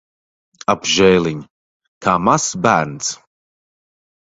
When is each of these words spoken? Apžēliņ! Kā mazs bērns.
Apžēliņ! 0.73 1.43
Kā 2.07 2.17
mazs 2.29 2.59
bērns. 2.67 3.15